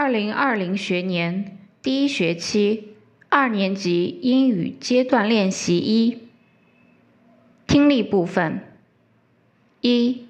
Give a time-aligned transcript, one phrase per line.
[0.00, 2.96] 二零二零学年第一学期
[3.28, 6.26] 二年级英语阶段练习一，
[7.66, 8.60] 听力部分。
[9.82, 10.24] 一、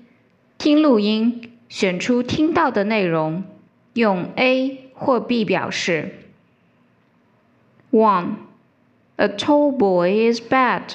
[0.58, 3.44] 听录音，选出听到的内容，
[3.92, 6.14] 用 A 或 B 表示。
[7.92, 8.38] One,
[9.14, 10.94] a tall boy is bad.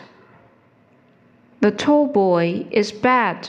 [1.61, 3.47] The tall boy is bad.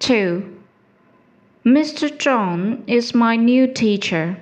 [0.00, 0.55] Two.
[1.66, 2.16] Mr.
[2.16, 4.38] John is my new teacher.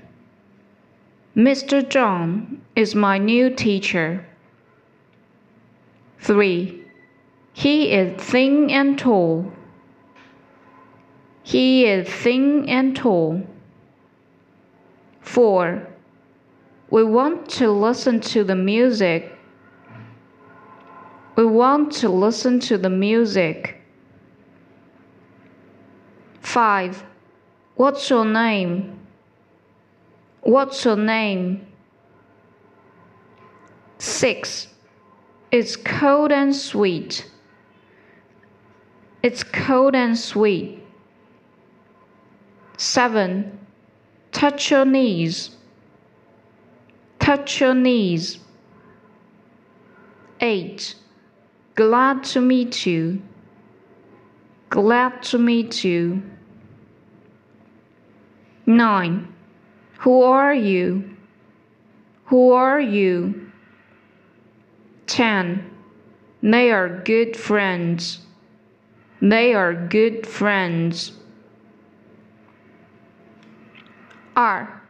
[1.35, 1.89] Mr.
[1.89, 4.27] John is my new teacher.
[6.19, 6.85] 3.
[7.55, 9.51] He is thin and tall.
[11.43, 13.43] He is thin and tall.
[15.23, 15.89] 4.
[16.91, 19.33] We want to listen to the music.
[21.37, 23.81] We want to listen to the music.
[26.43, 27.03] 5.
[27.77, 29.01] What's your name?
[30.43, 31.67] What's your name?
[33.99, 34.69] 6.
[35.51, 37.29] It's cold and sweet.
[39.23, 40.83] It's cold and sweet.
[42.77, 43.59] 7.
[44.33, 45.57] Touch your knees.
[47.19, 48.39] Touch your knees.
[50.41, 50.95] 8.
[51.75, 53.23] Glad to meet you.
[54.69, 56.23] Glad to meet you.
[58.66, 59.28] 9.
[60.00, 61.04] Who are you?
[62.26, 63.50] Who are you?
[65.08, 65.64] 10.
[66.42, 68.20] They are good friends.
[69.22, 71.12] They are good friends.
[74.34, 74.84] 二，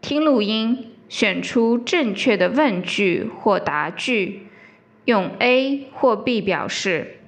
[0.00, 4.48] 听录音，选出正确的问句或答句，
[5.04, 7.18] 用 A 或 B 表示。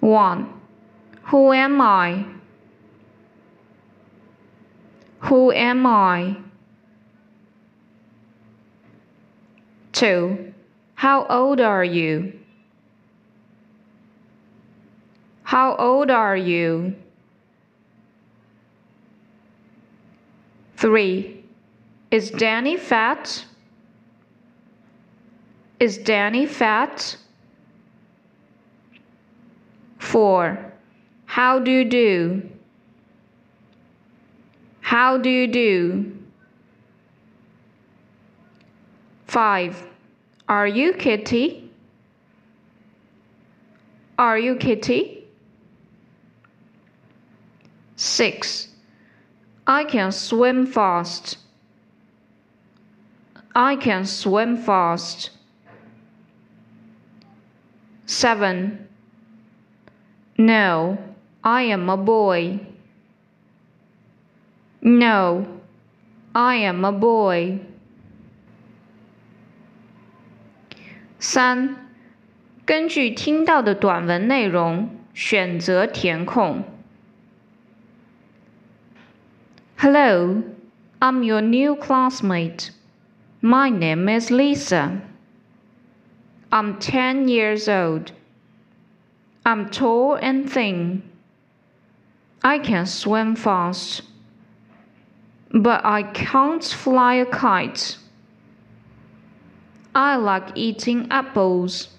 [0.00, 0.46] One,
[1.30, 2.24] Who am I?
[5.21, 6.35] Who am I?
[9.93, 10.53] 2.
[10.95, 12.39] How old are you?
[15.43, 16.95] How old are you?
[20.77, 21.43] 3.
[22.09, 23.45] Is Danny fat?
[25.79, 27.15] Is Danny fat?
[29.99, 30.73] 4.
[31.25, 32.49] How do you do?
[34.91, 36.11] How do you do?
[39.27, 39.87] 5.
[40.49, 41.71] Are you Kitty?
[44.19, 45.23] Are you Kitty?
[47.95, 48.67] 6.
[49.65, 51.37] I can swim fast.
[53.55, 55.29] I can swim fast.
[58.07, 58.89] 7.
[60.37, 60.97] No,
[61.45, 62.59] I am a boy.
[64.80, 65.46] No,
[66.32, 67.58] I am a boy.
[71.18, 71.76] 三，
[72.64, 76.62] 根据听到的短文内容选择填空。
[79.78, 80.42] Hello,
[81.00, 82.70] I'm your new classmate.
[83.40, 85.00] My name is Lisa.
[86.50, 88.12] I'm 10 years old.
[89.42, 91.02] I'm tall and thin.
[92.40, 94.02] I can swim fast
[95.53, 97.97] but I can't fly a kite.
[99.93, 101.89] I like eating apples.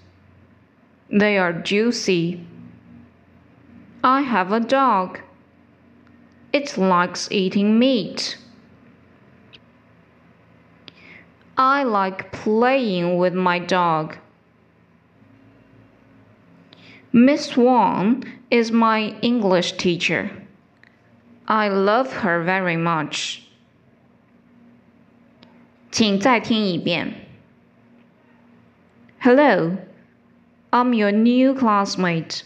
[1.11, 2.47] They are juicy.
[4.03, 5.21] I have a dog.
[6.53, 8.39] It likes eating meat.
[11.57, 14.17] I like playing with my dog.
[17.13, 20.31] Miss Wang is my English teacher.
[21.47, 23.42] I love her very much.
[25.92, 27.14] 请再听一遍。
[29.20, 29.78] Hello,
[30.72, 32.44] I'm your new classmate.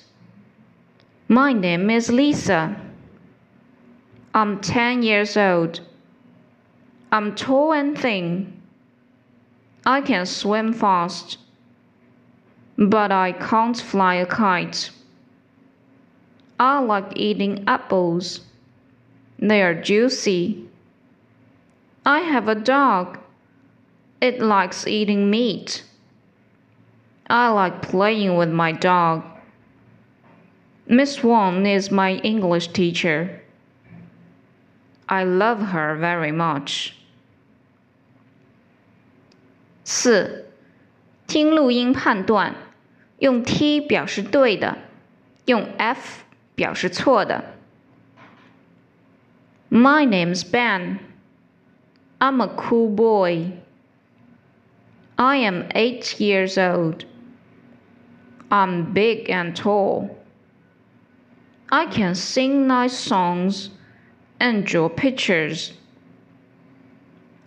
[1.27, 2.75] My name is Lisa.
[4.33, 5.81] I'm 10 years old.
[7.11, 8.53] I'm tall and thin.
[9.85, 11.37] I can swim fast,
[12.77, 14.91] but I can't fly a kite.
[16.59, 18.41] I like eating apples.
[19.39, 20.67] They are juicy.
[22.05, 23.17] I have a dog.
[24.20, 25.84] It likes eating meat.
[27.28, 29.22] I like playing with my dog.
[30.88, 33.40] Miss Wang is my English teacher.
[35.08, 36.92] I love her very much.
[39.84, 40.46] 四，
[41.26, 42.54] 听录音判断，
[43.18, 44.78] 用 T 表示对的，
[45.44, 46.24] 用 F
[46.54, 47.54] 表示错的。
[49.68, 50.98] My name's Ben.
[52.18, 53.52] I'm a cool boy.
[55.17, 57.05] I am eight years old.
[58.49, 60.17] I'm big and tall.
[61.71, 63.69] I can sing nice songs
[64.39, 65.73] and draw pictures.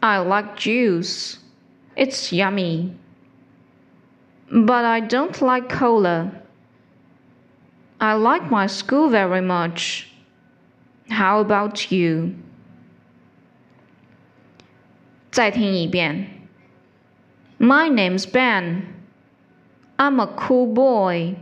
[0.02, 1.38] I like juice.
[1.96, 2.96] It's yummy.
[4.50, 6.32] But I don't like cola.
[8.00, 10.10] I like my school very much.
[11.08, 12.34] How about you?
[15.30, 16.37] 再听一遍。
[17.61, 18.87] My name's Ben.
[19.99, 21.35] I'm a cool boy.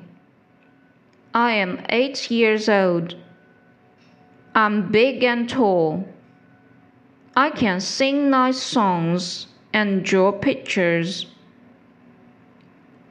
[1.32, 3.14] I am eight years old.
[4.56, 6.08] I'm big and tall.
[7.36, 11.28] I can sing nice songs and draw pictures.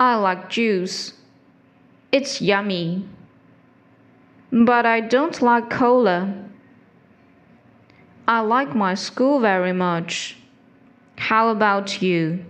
[0.01, 1.13] I like juice.
[2.11, 3.09] It's yummy.
[4.51, 6.35] But I don't like cola.
[8.27, 10.39] I like my school very much.
[11.19, 12.45] How about you?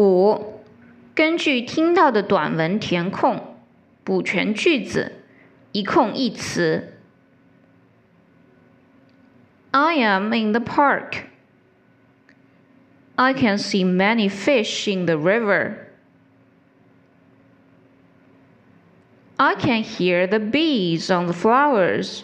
[0.00, 0.60] 五，
[1.14, 3.56] 根据听到的短文填空，
[4.04, 5.12] 补全句子，
[5.72, 6.92] 一空一词。
[9.70, 11.24] I am in the park.
[13.16, 15.86] I can see many fish in the river.
[19.38, 22.22] I can hear the bees on the flowers.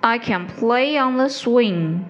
[0.00, 2.06] I can play on the swing.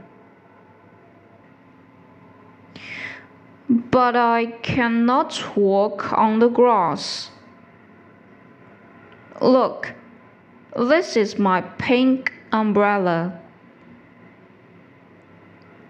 [3.94, 7.30] But I cannot walk on the grass.
[9.40, 9.94] Look,
[10.76, 13.40] this is my pink umbrella.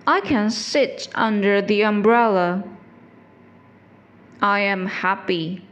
[0.07, 2.65] I can sit under the umbrella.
[4.43, 5.63] I am happy.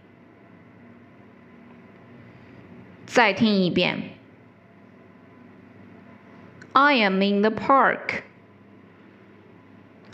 [3.04, 4.14] 再听一遍。
[6.72, 8.22] I am in the park.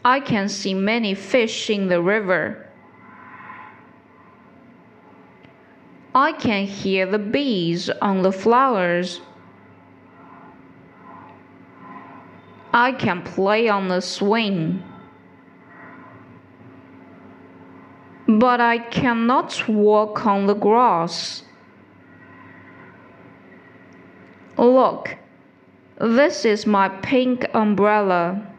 [0.10, 2.68] I can see many fish in the river.
[6.16, 9.22] I can hear the bees on the flowers.
[12.74, 14.82] I can play on the swing.
[18.28, 21.44] But I cannot walk on the grass.
[24.58, 25.16] Look,
[26.00, 28.50] this is my pink umbrella.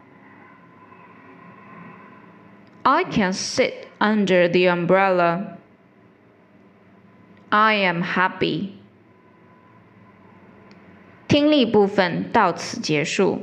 [3.00, 5.58] I can sit under the umbrella.
[7.50, 8.72] I am happy.
[11.28, 13.42] 听力部分到此结束。